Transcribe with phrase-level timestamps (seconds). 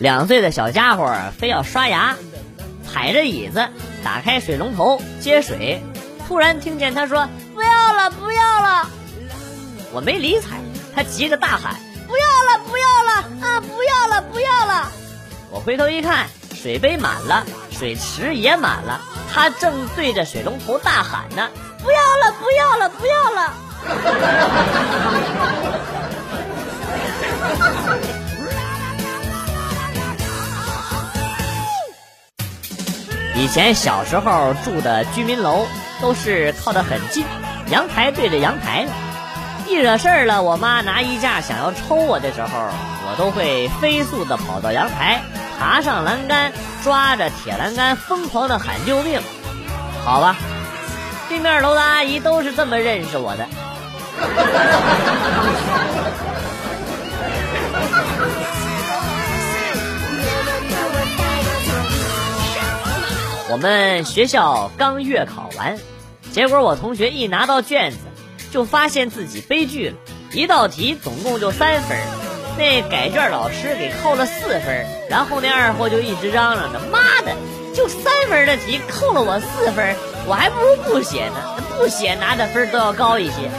[0.00, 2.16] 两岁的小家伙非要刷牙，
[2.90, 3.68] 踩着椅子
[4.02, 5.82] 打开水龙头接水，
[6.26, 8.88] 突然听见他说：“不要了，不要了！”
[9.92, 10.56] 我没理睬，
[10.94, 11.76] 他急着大喊
[12.08, 13.60] ：“不要了，不要了啊！
[13.60, 14.90] 不要了，不要了！”
[15.52, 18.98] 我回头一看，水杯满了，水池也满了，
[19.30, 21.46] 他正对着水龙头大喊呢
[21.84, 23.52] ：“不要了，不要了，不要了！”
[33.40, 35.66] 以前小时候住的居民楼
[35.98, 37.24] 都是靠得很近，
[37.70, 38.86] 阳台对着阳台。
[39.66, 45.22] 一惹事儿了，我妈拿衣架想要抽我的时候，我都会飞速的跑到阳台，
[45.58, 46.52] 爬上栏杆，
[46.84, 49.18] 抓着铁栏杆，疯狂的喊救命。
[50.04, 50.36] 好吧，
[51.30, 53.48] 对面楼的阿姨都是这么认识我的。
[63.50, 65.76] 我们学校刚月考完，
[66.30, 67.98] 结果我同学一拿到卷子，
[68.52, 69.96] 就发现自己悲剧了。
[70.32, 71.98] 一道题总共就三分，
[72.56, 77.34] 那改卷老师给扣了四分，然后那二货就一直嚷嚷着：“妈的，
[77.74, 79.96] 就三分的题扣了我四分，
[80.28, 81.34] 我还不如不写呢，
[81.76, 83.50] 不写拿的分都要高一些。”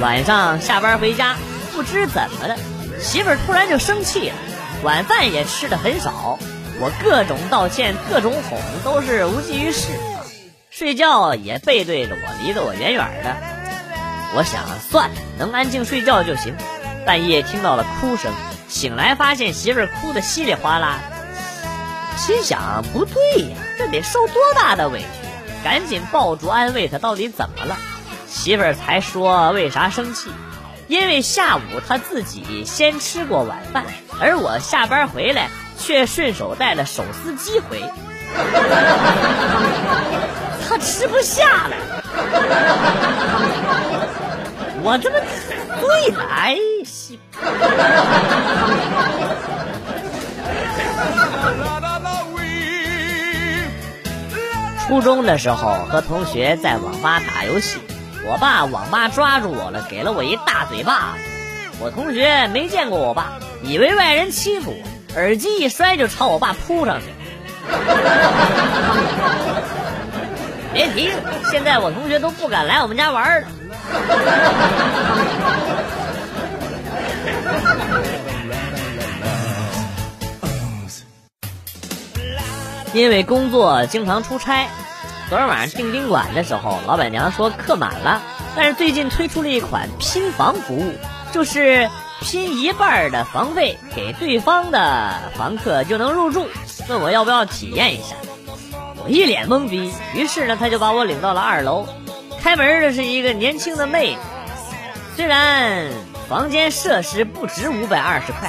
[0.00, 1.36] 晚上下班回家。
[1.76, 2.56] 不知怎么的，
[2.98, 4.34] 媳妇儿突然就生气了，
[4.82, 6.38] 晚饭也吃的很少。
[6.80, 9.88] 我各种道歉，各种哄，都是无济于事。
[10.70, 13.36] 睡觉也背对着我，离得我远远的。
[14.34, 16.54] 我想算了，能安静睡觉就行。
[17.04, 18.32] 半夜听到了哭声，
[18.68, 21.00] 醒来发现媳妇儿哭得稀里哗啦，
[22.16, 25.06] 心想不对呀，这得受多大的委屈？
[25.62, 27.76] 赶紧抱住安慰她，到底怎么了？
[28.26, 30.30] 媳妇儿才说为啥生气。
[30.88, 33.84] 因为下午他自己先吃过晚饭，
[34.20, 35.48] 而我下班回来
[35.78, 37.80] 却顺手带了手撕鸡回，
[40.68, 41.76] 他吃不下了。
[44.82, 45.18] 我这么
[45.80, 46.56] 对了，哎，
[54.86, 57.80] 初中的时候和同学在网吧打游戏。
[58.28, 61.22] 我爸网吧抓住我了，给了我一大嘴巴子。
[61.78, 64.78] 我同学没见过我爸，以为外人欺负我，
[65.14, 67.06] 耳机一摔就朝我爸扑上去。
[70.72, 73.46] 别提了，现在我同学都不敢来我们家玩了。
[82.92, 84.68] 因为工作经常出差。
[85.28, 88.22] 昨天晚上订宾馆的时候，老板娘说客满了，
[88.54, 90.92] 但是最近推出了一款拼房服务，
[91.32, 96.46] 就是拼一半的房费给对方的房客就能入住，
[96.88, 98.14] 问我要不要体验一下。
[99.02, 101.88] 我一脸懵逼，于是呢，他就把我领到了二楼，
[102.40, 104.20] 开门的是一个年轻的妹子。
[105.16, 105.90] 虽然
[106.28, 108.48] 房间设施不值五百二十块，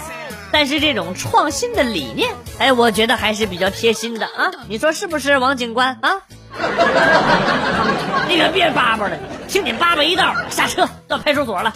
[0.51, 4.51] 但是这种创新的理念，哎，我觉得还是比较贴心的啊！
[4.67, 6.21] 你说是不是，王警官啊？
[8.27, 11.73] 你可别叭叭了，听你叭叭一道，下车到派出所了。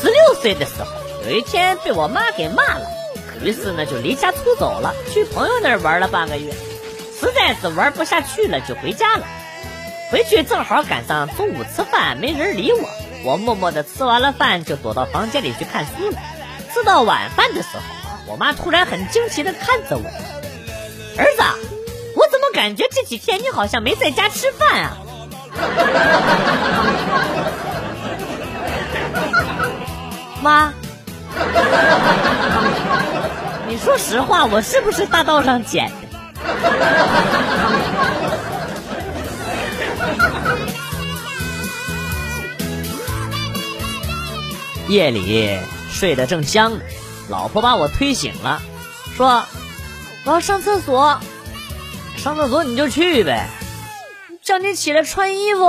[0.00, 0.86] 十六岁的时候，
[1.28, 2.86] 有一天被我妈给骂了，
[3.42, 6.52] 于是呢就离家出走了，去朋友那儿玩了半个月，
[7.20, 9.26] 实在是玩不下去了，就回家了。
[10.10, 12.88] 回去正好赶上中午吃饭，没人理我。
[13.28, 16.16] 我默默的吃完了饭，就躲到房间里去看书了。
[16.72, 17.82] 吃到晚饭的时候，
[18.26, 20.04] 我妈突然很惊奇的看着我
[21.18, 21.42] ：“儿子，
[22.16, 24.96] 我怎么感觉这几天你好像没在家吃饭啊？”
[30.40, 30.72] 妈，
[33.68, 36.08] 你说实话，我是不是大道上捡的？
[44.88, 45.58] 夜里
[45.90, 46.80] 睡得正香呢，
[47.28, 48.62] 老婆把我推醒了，
[49.16, 49.44] 说
[50.24, 51.20] ：“我要上厕所，
[52.16, 53.48] 上厕所你就去呗，
[54.42, 55.64] 叫你起来穿衣服。”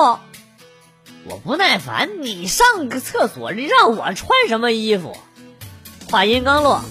[1.25, 5.18] 我不耐烦，你上个厕所，你让我穿什么衣服？
[6.10, 6.81] 话音刚落，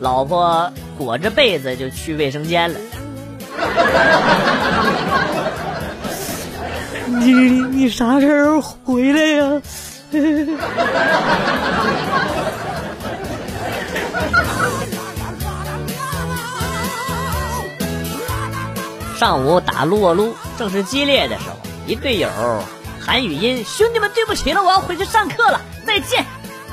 [0.00, 2.80] 老婆裹着被子就去卫生间了。
[7.06, 9.62] 你你啥时候回来呀？
[19.16, 22.28] 上午打撸啊撸正是激烈的时候，一队友
[23.04, 26.24] 喊语音：“兄弟们，对不起了，我要回去上课了，再见。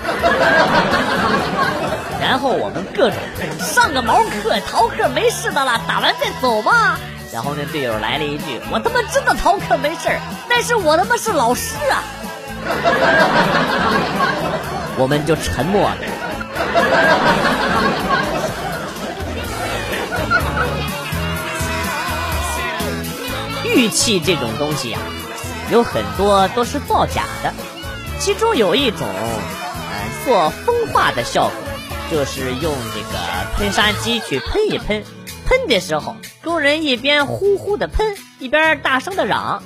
[2.21, 3.19] ”然后我们各种，
[3.59, 6.97] 上个毛课，逃课没事的了，打完再走吧。
[7.33, 10.09] 然后那队友来了一句：“我他妈真的逃课没事
[10.49, 12.01] 但是我他妈是老师啊。”
[14.99, 15.97] 我们就沉默了。
[23.63, 24.97] 玉器这种东西呀，
[25.71, 27.53] 有很多都是造假的，
[28.17, 31.51] 其中有一种，呃，做风化的效果，
[32.09, 33.19] 就是用这个
[33.55, 35.03] 喷砂机去喷一喷，
[35.45, 39.61] 喷的时候，工人一边呼呼的喷，一边大声的嚷，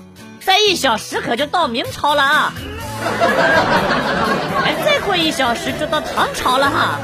[0.45, 2.53] 再一小时可就到明朝了啊！
[4.63, 6.99] 哎，再过一小时就到唐朝了哈！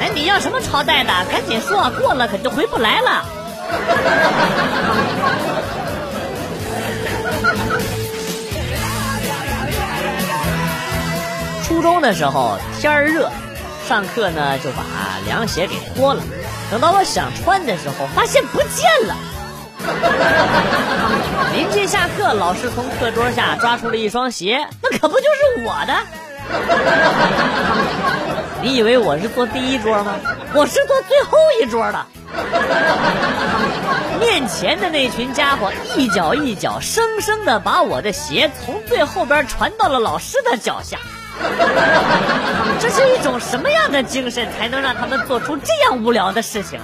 [0.00, 1.12] 哎，你要什么朝代的？
[1.30, 3.24] 赶紧说，过了可就回不来了。
[11.64, 13.30] 初中的时候天儿热，
[13.88, 14.82] 上课呢就把
[15.26, 16.22] 凉鞋给脱了。
[16.70, 19.14] 等到我想穿的时候，发现不见了。
[21.52, 25.94] 临近下课，老师从课桌下抓出了一双鞋，那可不就是我的？
[28.62, 30.14] 你以为我是坐第一桌吗？
[30.54, 32.06] 我是坐最后一桌的。
[34.20, 40.98] 面前的那群家伙一脚一脚，生生的把我的鞋从最后边传到了老师的脚下。
[42.78, 46.78] 这是一种什么样的精神，才能让他们做出这样无聊的事情？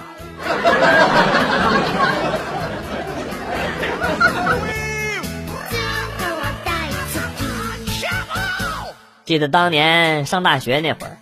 [9.26, 11.18] 记得当年上大学那会儿，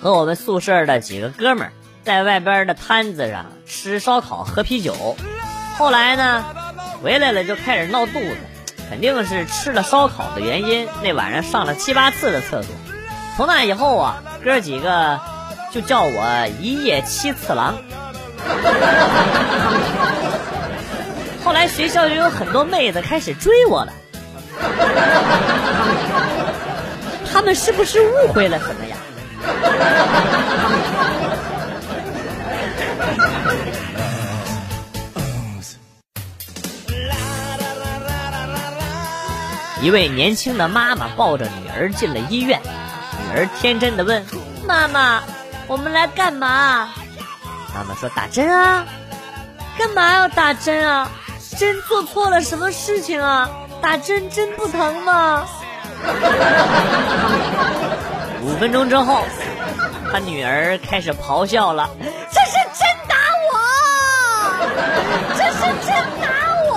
[0.00, 5.14] 和我们宿舍的几个哥们儿在外边的摊子上吃烧烤、喝啤酒。
[5.76, 6.42] 后来呢，
[7.02, 8.36] 回来了就开始闹肚子，
[8.88, 10.88] 肯定是吃了烧烤的原因。
[11.02, 12.74] 那晚上上了七八次的厕所。
[13.36, 15.20] 从那以后啊，哥几个
[15.70, 17.76] 就叫我一夜七次郎。
[21.44, 23.92] 后来学校就有很多妹子开始追我了。
[27.34, 28.96] 他们是不是误会了什么呀？
[39.82, 44.24] 一位年轻的妈妈抱着女儿进了医院，女儿天真的问
[44.64, 45.24] ：“妈妈，
[45.66, 46.88] 我们来干嘛？”
[47.74, 48.86] 妈妈说：“打针啊。”
[49.76, 51.10] 干嘛要打针啊？
[51.58, 53.50] 针做错了什么事情啊？
[53.82, 55.44] 打针针不疼吗？
[58.42, 59.22] 五分钟之后，
[60.12, 61.88] 他女儿开始咆哮了
[62.30, 63.14] ：“这是真打
[63.50, 63.54] 我！
[65.36, 66.28] 这是真打
[66.70, 66.72] 我！”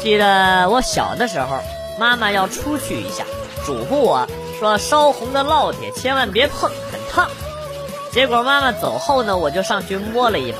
[0.00, 1.60] 记得我小的时候，
[1.98, 3.24] 妈妈要出去一下，
[3.66, 4.26] 嘱咐我
[4.58, 6.97] 说：“烧红的烙铁千万别碰，很烫。”
[8.10, 10.58] 结果妈妈走后呢，我就上去摸了一把。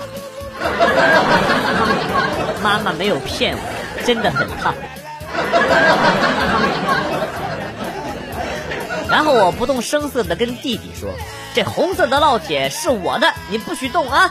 [2.63, 3.61] 妈妈没有骗我，
[4.05, 4.75] 真的很烫。
[9.09, 11.09] 然后我不动声色的跟弟弟说
[11.55, 14.31] ：“这红色的烙铁是我的，你不许动啊！”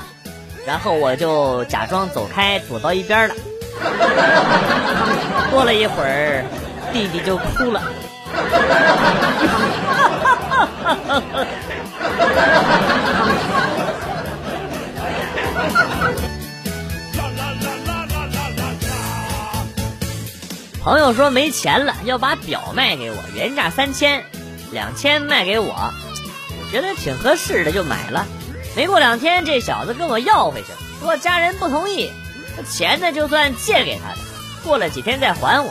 [0.68, 3.36] 然后我就假装走开，躲到一边了。
[5.50, 6.46] 过了一会儿，
[6.94, 7.82] 弟弟就哭了。
[20.88, 24.24] 朋友说没钱了，要把表卖给我，原价三千，
[24.72, 28.26] 两千卖给我，我觉得挺合适的，就买了。
[28.74, 32.10] 没过两天，这小子跟我要回去了，说家人不同意，
[32.72, 34.18] 钱呢就算借给他的，
[34.64, 35.70] 过了几天再还我。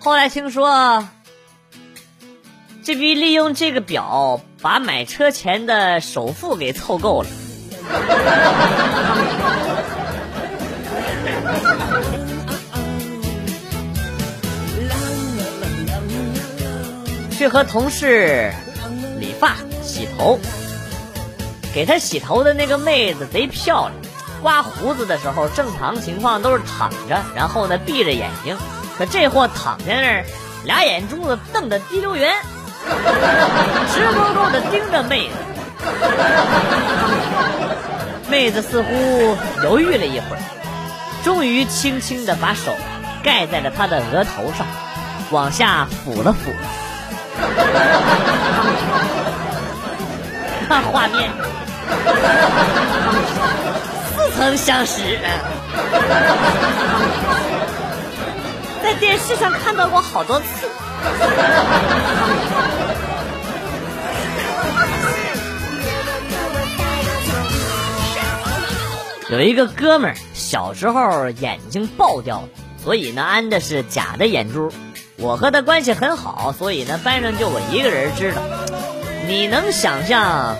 [0.00, 1.08] 后来听说。
[2.82, 7.28] 这逼利用这个表把买车钱的首付给凑够了，
[17.40, 18.52] 去和同事
[19.18, 20.38] 理发洗头，
[21.72, 23.94] 给他洗头的那个妹子贼漂亮，
[24.42, 28.58] 刮胡子的时候正常情况都是躺着，然后呢闭着眼睛，
[28.98, 30.26] 可这货躺在那儿，
[30.66, 32.30] 俩眼珠子瞪得滴溜圆。
[32.84, 35.34] 直勾勾的盯着妹子，
[38.28, 40.42] 妹子似乎犹豫了一会儿，
[41.24, 42.76] 终于轻轻的把手
[43.24, 44.66] 盖在了他的额头上，
[45.30, 46.52] 往下抚了抚。
[50.68, 51.30] 那画面
[54.14, 55.18] 似曾相识，
[58.82, 60.68] 在电视上看到过好多次。
[69.28, 72.48] 有一个哥们儿小时候眼睛爆掉了，
[72.82, 74.72] 所以呢安的是假的眼珠。
[75.20, 78.40] 我和他关系很好，所以呢班上就我一个人知道。
[79.26, 80.56] 你能想象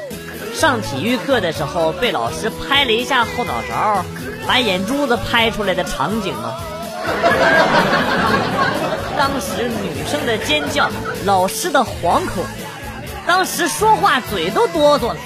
[0.55, 4.05] 上体育课的时候被老师拍了一下后脑勺，
[4.47, 6.55] 把眼珠子拍出来的场景吗？
[9.17, 10.89] 当时女生的尖叫，
[11.25, 12.45] 老师的惶恐，
[13.27, 15.17] 当时说话嘴都哆嗦了。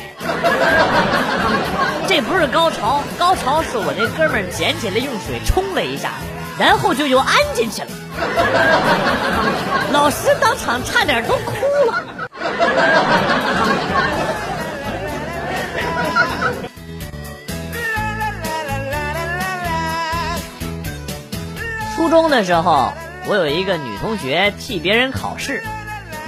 [2.07, 6.13] 这不是高潮，高潮是我那哥们捡起来用水冲了一下，
[6.59, 7.89] 然后就又安进去了。
[9.93, 11.53] 老师当场差点都哭
[11.91, 12.05] 了。
[21.97, 22.93] 初中的时候，
[23.27, 25.65] 我有一个女同学替别人考试，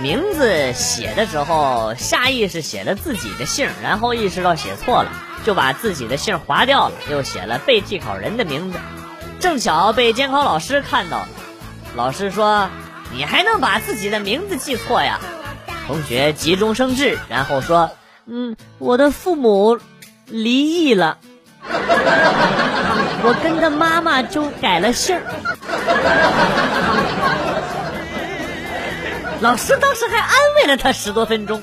[0.00, 5.10] 名字写的时候下意识写了自己的姓，然后意识到写错了，
[5.46, 8.80] 就把自己的姓划掉了，又写了被替考人的名字。
[9.38, 11.28] 正巧被监考老师看到了，
[11.94, 12.68] 老师说
[13.14, 15.20] ：“你还能把自己的名字记错呀？”
[15.86, 17.92] 同学急中生智，然后说
[18.26, 19.78] ：“嗯，我的父母
[20.26, 21.18] 离异了，
[21.62, 25.16] 我跟着妈妈就改了姓。”
[29.38, 31.62] 老师当时还安慰了他十多分钟。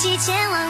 [0.00, 0.69] 起前往